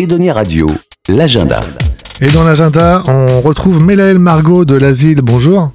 Edonia 0.00 0.32
Radio, 0.32 0.66
l'agenda. 1.10 1.60
Et 2.22 2.28
dans 2.28 2.42
l'agenda, 2.42 3.02
on 3.06 3.42
retrouve 3.42 3.82
Mélaël 3.84 4.18
Margot 4.18 4.64
de 4.64 4.74
l'Asile. 4.74 5.20
Bonjour. 5.20 5.72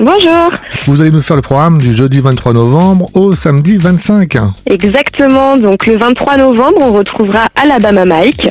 Bonjour. 0.00 0.50
Vous 0.86 1.02
allez 1.02 1.10
nous 1.10 1.20
faire 1.20 1.36
le 1.36 1.42
programme 1.42 1.76
du 1.76 1.94
jeudi 1.94 2.20
23 2.20 2.54
novembre 2.54 3.10
au 3.14 3.34
samedi 3.34 3.76
25. 3.76 4.38
Exactement. 4.64 5.56
Donc 5.58 5.86
le 5.86 5.98
23 5.98 6.38
novembre, 6.38 6.78
on 6.80 6.92
retrouvera 6.92 7.48
Alabama 7.54 8.06
Mike, 8.06 8.48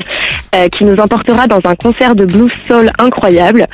euh, 0.54 0.68
qui 0.70 0.86
nous 0.86 0.96
emportera 0.98 1.48
dans 1.48 1.60
un 1.64 1.76
concert 1.76 2.16
de 2.16 2.26
blues 2.26 2.52
soul 2.68 2.92
incroyable. 3.00 3.68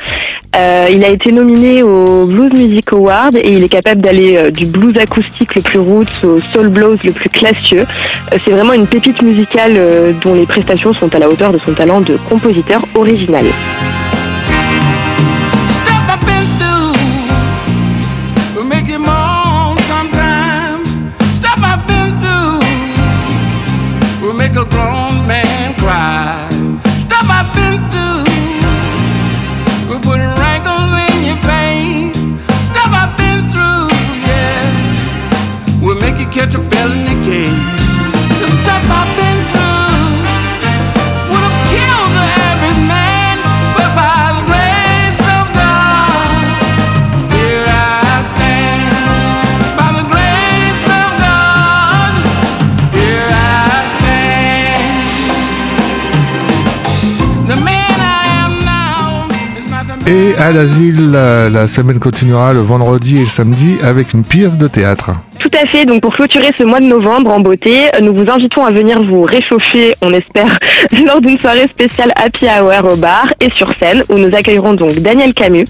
Euh, 0.55 0.87
il 0.91 1.03
a 1.03 1.09
été 1.09 1.31
nominé 1.31 1.83
au 1.83 2.25
Blues 2.25 2.51
Music 2.53 2.93
Award 2.93 3.35
et 3.35 3.51
il 3.51 3.63
est 3.63 3.69
capable 3.69 4.01
d'aller 4.01 4.37
euh, 4.37 4.51
du 4.51 4.65
blues 4.65 4.97
acoustique 4.97 5.55
le 5.55 5.61
plus 5.61 5.79
roots 5.79 6.23
au 6.23 6.39
soul 6.39 6.69
blues 6.69 6.99
le 7.03 7.11
plus 7.11 7.29
classieux. 7.29 7.85
C'est 8.31 8.51
vraiment 8.51 8.73
une 8.73 8.87
pépite 8.87 9.21
musicale 9.21 9.79
dont 10.21 10.33
les 10.33 10.45
prestations 10.45 10.93
sont 10.93 11.13
à 11.15 11.19
la 11.19 11.29
hauteur 11.29 11.51
de 11.51 11.57
son 11.57 11.73
talent 11.73 12.01
de 12.01 12.17
compositeur 12.29 12.81
original. 12.95 13.45
A 24.57 24.65
grown 24.65 25.27
man 25.27 25.75
cry. 25.75 26.16
the. 37.07 37.43
Just 38.39 38.53
step 38.61 38.83
up 38.89 39.19
in 39.19 39.36
Et 60.07 60.35
à 60.37 60.53
l'Asile, 60.53 61.11
la, 61.11 61.49
la 61.49 61.67
semaine 61.67 61.99
continuera 61.99 62.53
le 62.53 62.61
vendredi 62.61 63.17
et 63.17 63.21
le 63.21 63.27
samedi 63.27 63.75
avec 63.83 64.13
une 64.13 64.23
pièce 64.23 64.57
de 64.57 64.69
théâtre. 64.69 65.11
Tout 65.37 65.51
à 65.53 65.65
fait. 65.67 65.85
Donc 65.85 66.01
pour 66.01 66.13
clôturer 66.13 66.51
ce 66.57 66.63
mois 66.63 66.79
de 66.79 66.85
novembre 66.85 67.31
en 67.31 67.41
beauté, 67.41 67.89
nous 68.01 68.13
vous 68.13 68.29
invitons 68.31 68.63
à 68.63 68.71
venir 68.71 69.03
vous 69.03 69.23
réchauffer, 69.23 69.95
on 70.01 70.13
espère, 70.13 70.57
lors 71.05 71.19
d'une 71.19 71.37
soirée 71.39 71.67
spéciale 71.67 72.13
Happy 72.15 72.45
Hour 72.45 72.93
au 72.93 72.95
bar 72.95 73.27
et 73.41 73.49
sur 73.57 73.67
scène 73.79 74.03
où 74.07 74.17
nous 74.17 74.33
accueillerons 74.33 74.75
donc 74.75 74.95
Daniel 74.99 75.33
Camus 75.33 75.65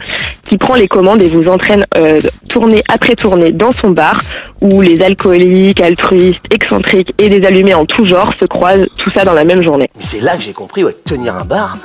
qui 0.47 0.57
prend 0.57 0.75
les 0.75 0.87
commandes 0.87 1.21
et 1.21 1.29
vous 1.29 1.47
entraîne 1.47 1.85
euh, 1.97 2.19
tournée 2.49 2.83
après 2.93 3.15
tournée 3.15 3.51
dans 3.51 3.71
son 3.71 3.89
bar 3.89 4.21
où 4.61 4.81
les 4.81 5.01
alcooliques, 5.01 5.81
altruistes, 5.81 6.45
excentriques 6.51 7.13
et 7.17 7.29
des 7.29 7.43
allumés 7.45 7.73
en 7.73 7.85
tout 7.85 8.05
genre 8.05 8.33
se 8.39 8.45
croisent, 8.45 8.87
tout 8.97 9.09
ça 9.09 9.25
dans 9.25 9.33
la 9.33 9.45
même 9.45 9.63
journée. 9.63 9.89
C'est 9.99 10.21
là 10.21 10.35
que 10.35 10.43
j'ai 10.43 10.53
compris, 10.53 10.83
ouais, 10.83 10.95
tenir 11.05 11.35
un 11.35 11.45
bar, 11.45 11.75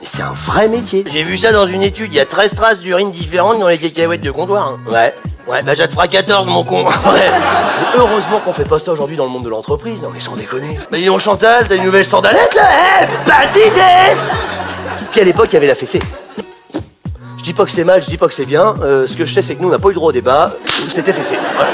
mais 0.00 0.06
c'est 0.06 0.22
un 0.22 0.32
vrai 0.32 0.68
métier. 0.68 1.04
J'ai 1.10 1.22
vu 1.22 1.36
ça 1.36 1.52
dans 1.52 1.66
une 1.66 1.82
étude, 1.82 2.12
il 2.12 2.16
y 2.16 2.20
a 2.20 2.26
13 2.26 2.54
traces 2.54 2.78
d'urine 2.80 3.10
différentes 3.10 3.58
dans 3.58 3.68
les 3.68 3.78
cacahuètes 3.78 4.20
de 4.20 4.30
comptoir. 4.30 4.68
hein. 4.68 4.78
Ouais, 4.90 5.14
ouais, 5.48 5.62
bah 5.62 5.74
ça 5.74 5.88
te 5.88 5.92
fera 5.94 6.06
14 6.08 6.46
mon 6.46 6.62
con. 6.64 6.84
Ouais. 7.06 7.30
Mais 7.92 7.98
heureusement 7.98 8.38
qu'on 8.40 8.52
fait 8.52 8.64
pas 8.68 8.78
ça 8.78 8.92
aujourd'hui 8.92 9.16
dans 9.16 9.24
le 9.24 9.30
monde 9.30 9.44
de 9.44 9.48
l'entreprise, 9.48 10.02
non 10.02 10.10
mais 10.12 10.20
sans 10.20 10.36
déconner. 10.36 10.78
Bah 10.90 10.98
dis 10.98 11.06
donc 11.06 11.20
Chantal, 11.20 11.66
t'as 11.68 11.76
une 11.76 11.84
nouvelle 11.84 12.04
sandalette 12.04 12.54
là 12.54 12.62
Eh, 13.02 13.26
baptisé 13.28 13.80
Puis 15.10 15.20
à 15.20 15.24
l'époque, 15.24 15.48
il 15.50 15.54
y 15.54 15.56
avait 15.56 15.66
la 15.66 15.74
fessée. 15.74 16.00
Je 17.38 17.42
dis 17.44 17.52
pas 17.54 17.64
que 17.64 17.70
c'est 17.70 17.84
mal, 17.84 18.02
je 18.02 18.06
dis 18.08 18.18
pas 18.18 18.28
que 18.28 18.34
c'est 18.34 18.44
bien. 18.44 18.74
Euh, 18.82 19.06
ce 19.06 19.16
que 19.16 19.24
je 19.24 19.32
sais, 19.32 19.42
c'est 19.42 19.54
que 19.54 19.62
nous, 19.62 19.68
on 19.68 19.70
n'a 19.72 19.78
pas 19.78 19.88
eu 19.88 19.94
droit 19.94 20.10
au 20.10 20.12
débat. 20.12 20.50
C'était 20.90 21.12
fessé. 21.12 21.36
Voilà. 21.56 21.70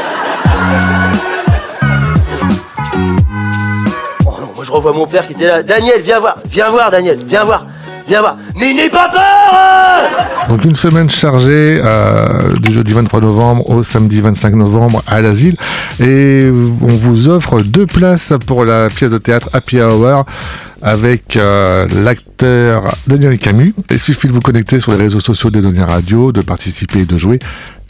Oh 4.27 4.35
non, 4.41 4.51
moi 4.55 4.65
je 4.65 4.71
revois 4.71 4.93
mon 4.93 5.07
père 5.07 5.27
qui 5.27 5.33
était 5.33 5.47
là. 5.49 5.63
Daniel, 5.63 6.01
viens 6.01 6.19
voir, 6.21 6.37
viens 6.47 6.69
voir, 6.69 6.91
Daniel, 6.91 7.19
viens 7.25 7.45
voir, 7.45 7.67
viens 8.07 8.21
voir. 8.21 8.37
Mais 8.57 8.75
n'aie 8.75 8.91
pas 8.91 9.09
peur 9.09 9.21
hein 9.53 10.49
Donc 10.49 10.65
une 10.65 10.77
semaine 10.77 11.11
chargée 11.11 11.81
euh, 11.83 12.59
du 12.59 12.73
jeudi 12.73 12.93
23 12.93 13.21
novembre 13.21 13.69
au 13.71 13.83
samedi 13.83 14.21
25 14.21 14.55
novembre 14.55 15.03
à 15.07 15.21
l'Asile. 15.21 15.57
Et 16.01 16.49
on 16.81 16.87
vous 16.87 17.29
offre 17.29 17.63
deux 17.63 17.87
places 17.87 18.33
pour 18.47 18.65
la 18.65 18.89
pièce 18.89 19.11
de 19.11 19.19
théâtre 19.19 19.49
Happy 19.53 19.81
Hour 19.81 20.25
avec 20.83 21.37
euh, 21.37 21.87
l'acteur 22.03 22.95
Daniel 23.07 23.39
Camus. 23.39 23.75
Il 23.91 23.99
suffit 23.99 24.29
de 24.29 24.33
vous 24.33 24.41
connecter 24.41 24.81
sur 24.81 24.93
les 24.93 24.99
réseaux 24.99 25.21
sociaux 25.21 25.51
d'Edonia 25.51 25.87
Radio, 25.87 26.31
de 26.31 26.43
participer 26.43 27.01
et 27.01 27.07
de 27.07 27.17
jouer. 27.17 27.39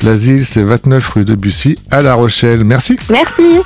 L'Asile, 0.02 0.44
c'est 0.44 0.62
29 0.62 1.08
rue 1.10 1.24
de 1.24 1.34
Bussy 1.34 1.76
à 1.90 2.02
La 2.02 2.14
Rochelle. 2.14 2.62
Merci. 2.62 2.96
Merci. 3.10 3.60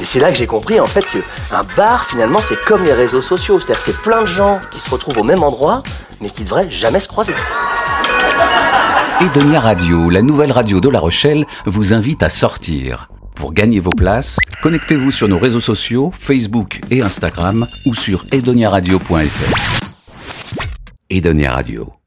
Et 0.00 0.04
c'est 0.04 0.20
là 0.20 0.30
que 0.30 0.36
j'ai 0.36 0.46
compris 0.46 0.80
en 0.80 0.86
fait 0.86 1.04
que 1.04 1.18
un 1.50 1.62
bar 1.76 2.06
finalement 2.06 2.40
c'est 2.40 2.60
comme 2.60 2.82
les 2.82 2.92
réseaux 2.92 3.22
sociaux, 3.22 3.60
c'est-à-dire 3.60 3.76
que 3.76 3.82
c'est 3.82 4.00
plein 4.02 4.22
de 4.22 4.26
gens 4.26 4.60
qui 4.70 4.80
se 4.80 4.88
retrouvent 4.90 5.18
au 5.18 5.24
même 5.24 5.42
endroit 5.42 5.82
mais 6.20 6.30
qui 6.30 6.44
devraient 6.44 6.70
jamais 6.70 7.00
se 7.00 7.08
croiser. 7.08 7.34
Edonia 9.20 9.60
Radio, 9.60 10.08
la 10.08 10.22
nouvelle 10.22 10.52
radio 10.52 10.80
de 10.80 10.88
La 10.88 10.98
Rochelle, 10.98 11.44
vous 11.66 11.92
invite 11.92 12.22
à 12.22 12.30
sortir. 12.30 13.10
Pour 13.34 13.52
gagner 13.52 13.80
vos 13.80 13.90
places, 13.90 14.38
connectez-vous 14.62 15.10
sur 15.10 15.28
nos 15.28 15.38
réseaux 15.38 15.60
sociaux, 15.60 16.10
Facebook 16.18 16.80
et 16.90 17.02
Instagram 17.02 17.66
ou 17.86 17.94
sur 17.94 18.24
edoniaradio.fr. 18.32 19.84
Edonia 21.10 21.52
Radio. 21.52 21.99